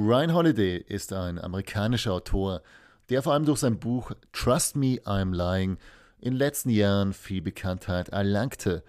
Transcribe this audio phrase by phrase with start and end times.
[0.00, 2.62] Ryan Holiday ist ein amerikanischer Autor,
[3.08, 5.76] der vor allem durch sein Buch Trust Me, I'm Lying
[6.20, 8.84] in den letzten Jahren viel Bekanntheit erlangte.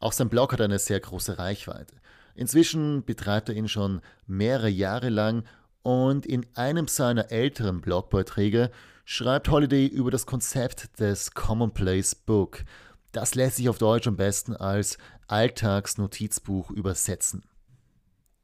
[0.00, 1.94] Auch sein Blog hat eine sehr große Reichweite.
[2.34, 5.44] Inzwischen betreibt er ihn schon mehrere Jahre lang
[5.82, 8.70] und in einem seiner älteren Blogbeiträge
[9.06, 12.64] schreibt Holiday über das Konzept des Commonplace Book.
[13.12, 17.44] Das lässt sich auf Deutsch am besten als Alltagsnotizbuch übersetzen.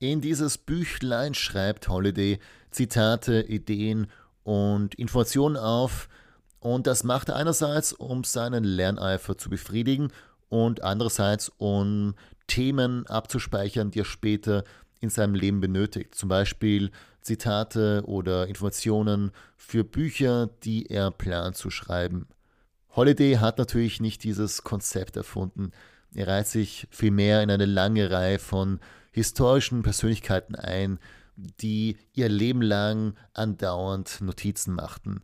[0.01, 2.39] In dieses Büchlein schreibt Holiday
[2.71, 4.09] Zitate, Ideen
[4.43, 6.09] und Informationen auf,
[6.59, 10.09] und das macht er einerseits, um seinen Lerneifer zu befriedigen
[10.49, 12.15] und andererseits, um
[12.47, 14.65] Themen abzuspeichern, die er später
[15.01, 16.15] in seinem Leben benötigt.
[16.15, 16.91] Zum Beispiel
[17.21, 22.27] Zitate oder Informationen für Bücher, die er plant zu schreiben.
[22.97, 25.73] Holiday hat natürlich nicht dieses Konzept erfunden.
[26.15, 28.81] Er reiht sich vielmehr in eine lange Reihe von
[29.15, 30.99] historischen Persönlichkeiten ein,
[31.37, 35.23] die ihr Leben lang andauernd Notizen machten.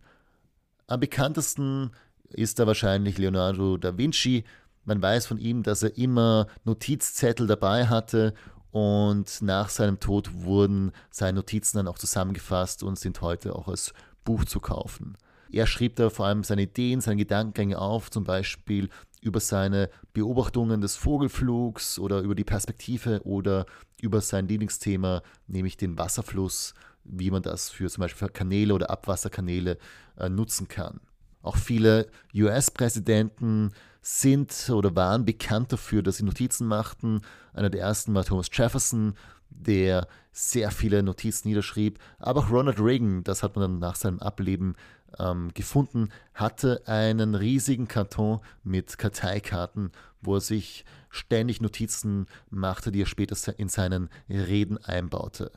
[0.86, 1.90] Am bekanntesten
[2.28, 4.44] ist da wahrscheinlich Leonardo da Vinci.
[4.84, 8.34] Man weiß von ihm, dass er immer Notizzettel dabei hatte
[8.70, 13.92] und nach seinem Tod wurden seine Notizen dann auch zusammengefasst und sind heute auch als
[14.24, 15.16] Buch zu kaufen.
[15.52, 18.88] Er schrieb da vor allem seine Ideen, seine Gedankengänge auf, zum Beispiel
[19.20, 23.66] über seine Beobachtungen des Vogelflugs oder über die Perspektive oder
[24.00, 29.78] über sein Lieblingsthema, nämlich den Wasserfluss, wie man das für zum Beispiel Kanäle oder Abwasserkanäle
[30.16, 31.00] äh, nutzen kann.
[31.42, 37.22] Auch viele US-Präsidenten sind oder waren bekannt dafür, dass sie Notizen machten.
[37.52, 39.14] Einer der ersten war Thomas Jefferson,
[39.50, 41.98] der sehr viele Notizen niederschrieb.
[42.18, 44.74] Aber auch Ronald Reagan, das hat man dann nach seinem Ableben
[45.18, 53.02] ähm, gefunden, hatte einen riesigen Karton mit Karteikarten, wo er sich ständig Notizen machte, die
[53.02, 55.50] er später in seinen Reden einbaute.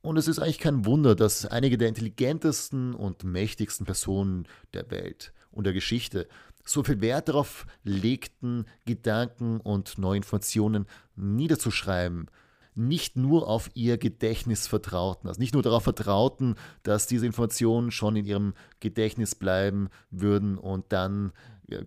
[0.00, 5.32] Und es ist eigentlich kein Wunder, dass einige der intelligentesten und mächtigsten Personen der Welt
[5.50, 6.28] und der Geschichte
[6.64, 12.30] so viel Wert darauf legten, Gedanken und neue Informationen niederzuschreiben,
[12.78, 18.16] nicht nur auf ihr Gedächtnis vertrauten, also nicht nur darauf vertrauten, dass diese Informationen schon
[18.16, 21.32] in ihrem Gedächtnis bleiben würden und dann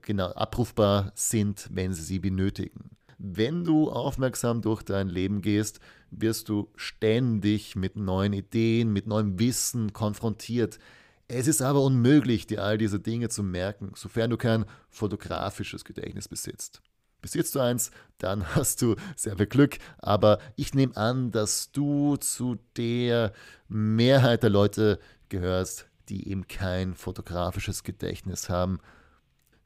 [0.02, 2.92] genau abrufbar sind, wenn sie sie benötigen.
[3.18, 9.40] Wenn du aufmerksam durch dein Leben gehst, wirst du ständig mit neuen Ideen, mit neuem
[9.40, 10.80] Wissen konfrontiert.
[11.28, 16.28] Es ist aber unmöglich, dir all diese Dinge zu merken, sofern du kein fotografisches Gedächtnis
[16.28, 16.82] besitzt.
[17.22, 22.18] Besitzt du eins, dann hast du sehr viel Glück, aber ich nehme an, dass du
[22.18, 23.34] zu der
[23.68, 25.00] Mehrheit der Leute
[25.30, 28.80] gehörst, die eben kein fotografisches Gedächtnis haben.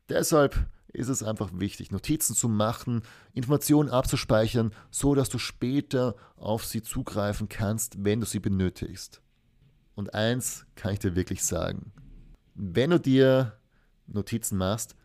[0.10, 3.02] Deshalb ist es einfach wichtig, Notizen zu machen,
[3.34, 9.22] Informationen abzuspeichern, so dass du später auf sie zugreifen kannst, wenn du sie benötigst.
[9.94, 11.92] Und eins kann ich dir wirklich sagen.
[12.54, 13.58] Wenn du dir
[14.08, 14.96] Notizen machst,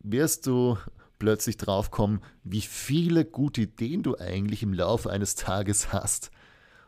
[0.00, 0.78] wirst du
[1.18, 6.30] plötzlich draufkommen, wie viele gute Ideen du eigentlich im Laufe eines Tages hast.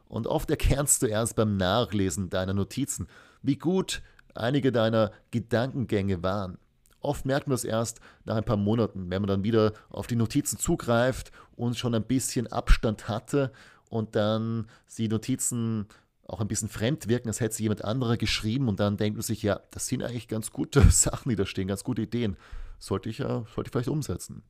[0.09, 3.09] Und oft erkennst du erst beim Nachlesen deiner Notizen,
[3.43, 4.03] wie gut
[4.35, 6.59] einige deiner Gedankengänge waren.
[7.01, 10.17] Oft merkt man das erst nach ein paar Monaten, wenn man dann wieder auf die
[10.17, 13.53] Notizen zugreift und schon ein bisschen Abstand hatte
[13.89, 14.67] und dann
[14.99, 15.87] die Notizen
[16.27, 19.23] auch ein bisschen fremd wirken, als hätte sie jemand anderer geschrieben und dann denkt man
[19.23, 22.37] sich, ja, das sind eigentlich ganz gute Sachen, die da stehen, ganz gute Ideen
[22.79, 24.43] sollte ich ja, sollte ich vielleicht umsetzen.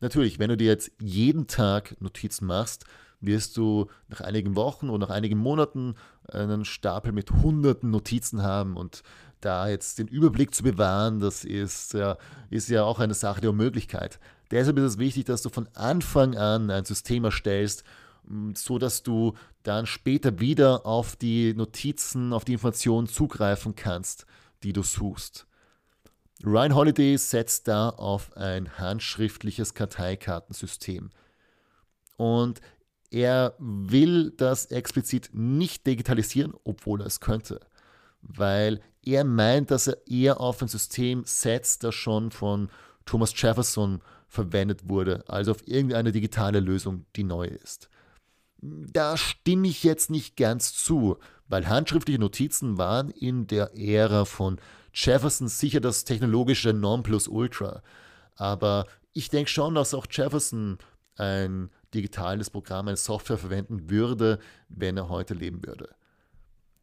[0.00, 2.84] Natürlich, wenn du dir jetzt jeden Tag Notizen machst,
[3.20, 5.94] wirst du nach einigen Wochen oder nach einigen Monaten
[6.28, 9.02] einen Stapel mit hunderten Notizen haben und
[9.40, 12.16] da jetzt den Überblick zu bewahren, das ist ja,
[12.50, 14.18] ist ja auch eine Sache der Unmöglichkeit.
[14.50, 17.84] Deshalb ist es wichtig, dass du von Anfang an ein System erstellst,
[18.54, 24.26] so dass du dann später wieder auf die Notizen, auf die Informationen zugreifen kannst,
[24.62, 25.46] die du suchst.
[26.42, 31.10] Ryan Holiday setzt da auf ein handschriftliches Karteikartensystem.
[32.16, 32.60] Und
[33.10, 37.60] er will das explizit nicht digitalisieren, obwohl er es könnte.
[38.22, 42.70] Weil er meint, dass er eher auf ein System setzt, das schon von
[43.04, 47.88] Thomas Jefferson verwendet wurde, also auf irgendeine digitale Lösung, die neu ist.
[48.60, 54.58] Da stimme ich jetzt nicht ganz zu, weil handschriftliche Notizen waren in der Ära von
[54.94, 57.82] Jefferson sicher das technologische Nonplusultra.
[58.36, 60.78] Aber ich denke schon, dass auch Jefferson
[61.16, 64.38] ein digitales Programm, eine Software verwenden würde,
[64.68, 65.94] wenn er heute leben würde.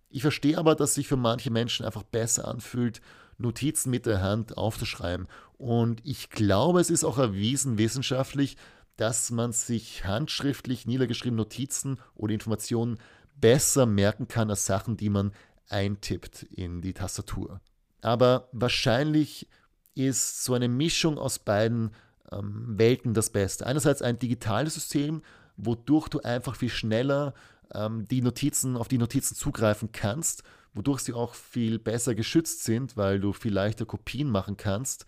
[0.10, 3.02] Ich verstehe aber, dass sich für manche Menschen einfach besser anfühlt,
[3.38, 5.28] Notizen mit der Hand aufzuschreiben.
[5.57, 8.57] Und ich glaube, es ist auch erwiesen wissenschaftlich,
[8.98, 13.00] dass man sich handschriftlich niedergeschriebene Notizen oder Informationen
[13.36, 15.31] besser merken kann als Sachen, die man
[15.69, 17.62] eintippt in die Tastatur.
[18.01, 19.48] Aber wahrscheinlich
[19.95, 21.92] ist so eine Mischung aus beiden
[22.31, 23.65] ähm, Welten das Beste.
[23.65, 25.21] Einerseits ein digitales System,
[25.57, 27.33] wodurch du einfach viel schneller
[27.74, 30.44] ähm, die Notizen, auf die Notizen zugreifen kannst,
[30.74, 35.06] wodurch sie auch viel besser geschützt sind, weil du viel leichter Kopien machen kannst.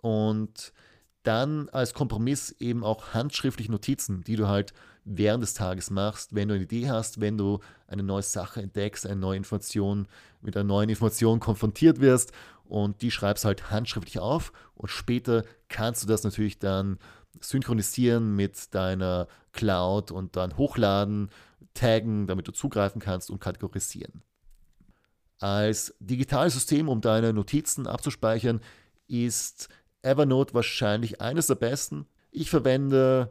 [0.00, 0.72] Und
[1.22, 4.72] dann als Kompromiss eben auch handschriftliche Notizen, die du halt
[5.04, 9.06] während des Tages machst, wenn du eine Idee hast, wenn du eine neue Sache entdeckst,
[9.06, 10.06] eine neue Information,
[10.40, 12.32] mit einer neuen Information konfrontiert wirst
[12.64, 16.98] und die schreibst halt handschriftlich auf und später kannst du das natürlich dann
[17.40, 21.30] synchronisieren mit deiner Cloud und dann hochladen,
[21.74, 24.22] taggen, damit du zugreifen kannst und kategorisieren.
[25.38, 28.60] Als digitales System, um deine Notizen abzuspeichern,
[29.08, 29.68] ist
[30.02, 32.06] Evernote wahrscheinlich eines der besten.
[32.30, 33.30] Ich verwende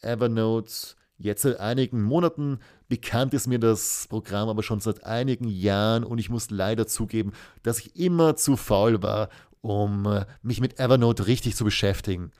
[0.00, 2.58] Evernote jetzt seit einigen Monaten.
[2.88, 7.32] Bekannt ist mir das Programm aber schon seit einigen Jahren und ich muss leider zugeben,
[7.62, 9.28] dass ich immer zu faul war,
[9.60, 12.30] um äh, mich mit Evernote richtig zu beschäftigen.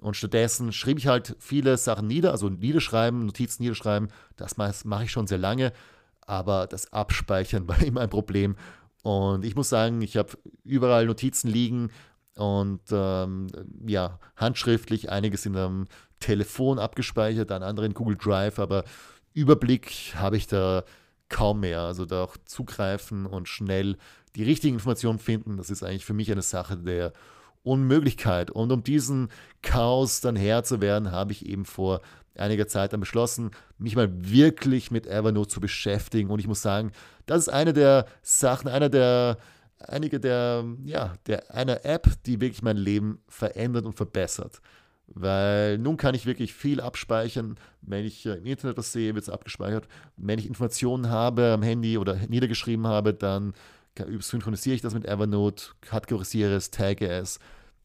[0.00, 4.08] Und stattdessen schrieb ich halt viele Sachen nieder, also niederschreiben, Notizen niederschreiben.
[4.36, 5.72] Das mache ich schon sehr lange,
[6.22, 8.56] aber das Abspeichern war immer ein Problem.
[9.02, 10.30] Und ich muss sagen, ich habe
[10.64, 11.90] überall Notizen liegen
[12.36, 13.48] und ähm,
[13.86, 15.86] ja, handschriftlich, einiges in einem
[16.20, 18.84] Telefon abgespeichert, dann andere in Google Drive, aber
[19.34, 20.84] Überblick habe ich da
[21.28, 21.80] kaum mehr.
[21.80, 23.96] Also da auch zugreifen und schnell
[24.36, 27.12] die richtigen Informationen finden, das ist eigentlich für mich eine Sache der
[27.62, 28.50] Unmöglichkeit.
[28.50, 29.28] Und um diesen
[29.62, 32.00] Chaos dann Herr zu werden, habe ich eben vor
[32.36, 36.30] einiger Zeit dann beschlossen, mich mal wirklich mit Evernote zu beschäftigen.
[36.30, 36.92] Und ich muss sagen,
[37.26, 39.36] das ist eine der Sachen, einer der
[39.88, 44.60] einige der, ja, der, einer App, die wirklich mein Leben verändert und verbessert.
[45.06, 47.56] Weil nun kann ich wirklich viel abspeichern.
[47.82, 49.86] Wenn ich im Internet das sehe, wird es abgespeichert.
[50.16, 53.52] Wenn ich Informationen habe am Handy oder niedergeschrieben habe, dann
[54.20, 57.40] synchronisiere ich das mit Evernote, kategorisiere es, tagge es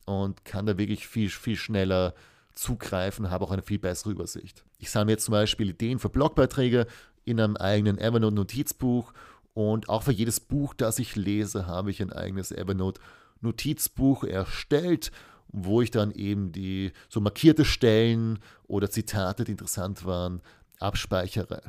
[0.06, 2.14] und kann da wirklich viel, viel schneller
[2.54, 4.64] zugreifen, habe auch eine viel bessere Übersicht.
[4.80, 6.88] Ich sammle jetzt zum Beispiel Ideen für Blogbeiträge
[7.26, 9.12] in einem eigenen Evernote-Notizbuch
[9.58, 15.12] und auch für jedes Buch, das ich lese, habe ich ein eigenes Evernote-Notizbuch erstellt,
[15.48, 18.38] wo ich dann eben die so markierte Stellen
[18.68, 20.44] oder Zitate, die interessant waren,
[20.80, 21.64] abspeichere.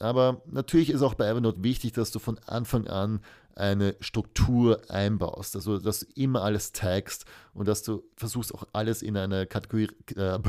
[0.00, 3.20] Aber natürlich ist auch bei Evernote wichtig, dass du von Anfang an
[3.54, 7.24] eine Struktur einbaust, also dass du immer alles tagst
[7.54, 10.40] und dass du versuchst auch alles in eine Kategorie, äh,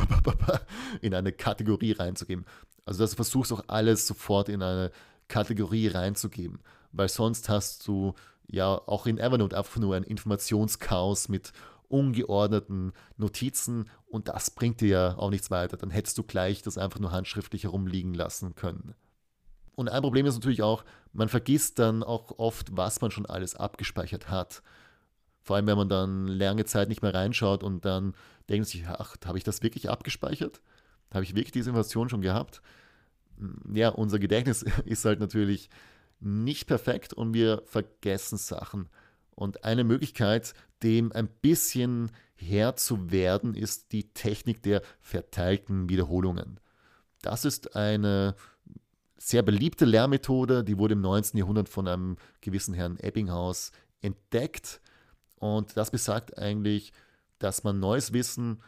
[1.02, 2.46] in eine Kategorie reinzugeben.
[2.84, 4.90] Also dass du versuchst auch alles sofort in eine
[5.34, 6.60] Kategorie reinzugeben,
[6.92, 8.14] weil sonst hast du
[8.46, 11.54] ja auch in Evernote einfach nur ein Informationschaos mit
[11.88, 15.76] ungeordneten Notizen und das bringt dir ja auch nichts weiter.
[15.76, 18.94] Dann hättest du gleich das einfach nur handschriftlich herumliegen lassen können.
[19.76, 23.56] Und ein Problem ist natürlich auch, man vergisst dann auch oft, was man schon alles
[23.56, 24.62] abgespeichert hat.
[25.42, 28.14] Vor allem, wenn man dann lange Zeit nicht mehr reinschaut und dann
[28.50, 30.62] denkt sich, ach, habe ich das wirklich abgespeichert?
[31.12, 32.62] Habe ich wirklich diese Information schon gehabt?
[33.74, 35.70] Ja, unser Gedächtnis ist halt natürlich
[36.20, 38.90] nicht perfekt und wir vergessen Sachen.
[39.36, 40.54] Und eine Möglichkeit,
[40.84, 46.60] dem ein bisschen Herr zu werden, ist die Technik der verteilten Wiederholungen.
[47.22, 48.36] Das ist eine
[49.18, 51.38] sehr beliebte Lehrmethode, die wurde im 19.
[51.38, 54.82] Jahrhundert von einem gewissen Herrn Ebbinghaus entdeckt.
[55.40, 56.92] Und das besagt eigentlich,
[57.40, 58.62] dass man neues Wissen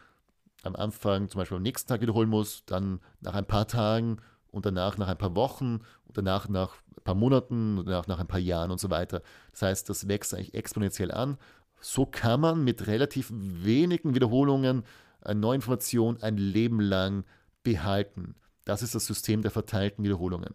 [0.62, 4.16] am Anfang zum Beispiel am nächsten Tag wiederholen muss, dann nach ein paar Tagen
[4.50, 8.18] und danach nach ein paar Wochen und danach nach ein paar Monaten und danach nach
[8.18, 9.22] ein paar Jahren und so weiter.
[9.52, 11.38] Das heißt, das wächst eigentlich exponentiell an.
[11.80, 14.84] So kann man mit relativ wenigen Wiederholungen
[15.20, 17.24] eine neue Information ein Leben lang
[17.62, 18.34] behalten.
[18.64, 20.54] Das ist das System der verteilten Wiederholungen.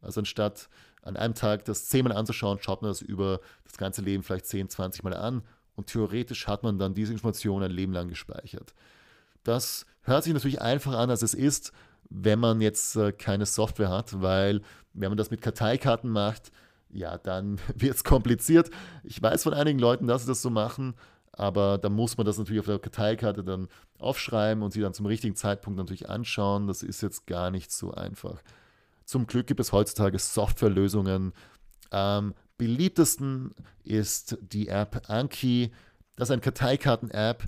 [0.00, 0.68] Also anstatt
[1.02, 4.68] an einem Tag das zehnmal anzuschauen, schaut man das über das ganze Leben vielleicht 10,
[4.68, 5.42] 20 Mal an
[5.74, 8.74] und theoretisch hat man dann diese Information ein Leben lang gespeichert.
[9.44, 11.72] Das hört sich natürlich einfacher an, als es ist,
[12.10, 14.62] wenn man jetzt äh, keine Software hat, weil
[14.92, 16.50] wenn man das mit Karteikarten macht,
[16.90, 18.70] ja, dann wird es kompliziert.
[19.04, 20.94] Ich weiß von einigen Leuten, dass sie das so machen,
[21.32, 25.06] aber da muss man das natürlich auf der Karteikarte dann aufschreiben und sie dann zum
[25.06, 26.66] richtigen Zeitpunkt natürlich anschauen.
[26.66, 28.42] Das ist jetzt gar nicht so einfach.
[29.04, 31.32] Zum Glück gibt es heutzutage Softwarelösungen.
[31.90, 35.72] Am beliebtesten ist die App Anki.
[36.16, 37.44] Das ist eine Karteikarten-App,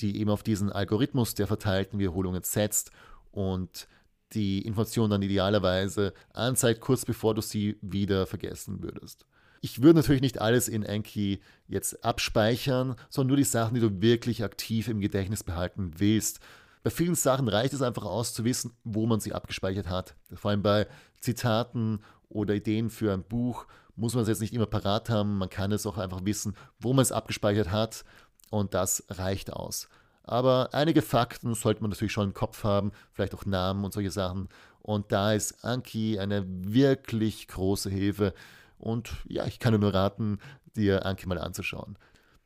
[0.00, 2.90] die eben auf diesen Algorithmus der verteilten Wiederholungen setzt
[3.30, 3.86] und
[4.34, 9.26] die Information dann idealerweise anzeigt, kurz bevor du sie wieder vergessen würdest.
[9.60, 14.02] Ich würde natürlich nicht alles in Anki jetzt abspeichern, sondern nur die Sachen, die du
[14.02, 16.40] wirklich aktiv im Gedächtnis behalten willst.
[16.82, 20.16] Bei vielen Sachen reicht es einfach aus zu wissen, wo man sie abgespeichert hat.
[20.34, 20.86] Vor allem bei
[21.18, 25.38] Zitaten oder Ideen für ein Buch, muss man es jetzt nicht immer parat haben.
[25.38, 28.04] Man kann es auch einfach wissen, wo man es abgespeichert hat
[28.50, 29.88] und das reicht aus.
[30.24, 34.10] Aber einige Fakten sollte man natürlich schon im Kopf haben, vielleicht auch Namen und solche
[34.10, 34.48] Sachen.
[34.80, 38.34] Und da ist Anki eine wirklich große Hilfe.
[38.78, 40.38] Und ja, ich kann nur raten,
[40.76, 41.96] dir Anki mal anzuschauen.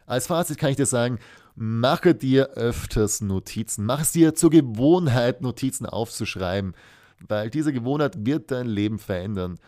[0.07, 1.19] Als Fazit kann ich dir sagen,
[1.55, 3.85] mache dir öfters Notizen.
[3.85, 6.75] Mach es dir zur Gewohnheit, Notizen aufzuschreiben,
[7.27, 9.59] weil diese Gewohnheit wird dein Leben verändern.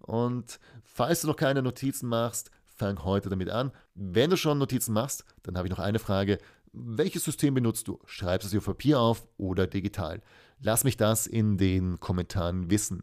[0.00, 3.72] Und falls du noch keine Notizen machst, fang heute damit an.
[3.94, 6.38] Wenn du schon Notizen machst, dann habe ich noch eine Frage.
[6.72, 7.98] Welches System benutzt du?
[8.06, 10.22] Schreibst du es auf Papier auf oder digital?
[10.60, 13.02] Lass mich das in den Kommentaren wissen.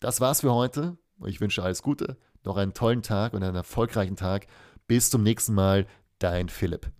[0.00, 0.96] Das war's für heute.
[1.26, 4.46] Ich wünsche alles Gute, noch einen tollen Tag und einen erfolgreichen Tag.
[4.86, 5.86] Bis zum nächsten Mal,
[6.18, 6.90] dein Philipp.